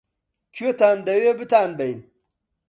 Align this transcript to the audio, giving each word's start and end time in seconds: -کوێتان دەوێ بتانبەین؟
-کوێتان 0.55 0.97
دەوێ 1.07 1.31
بتانبەین؟ 1.39 1.99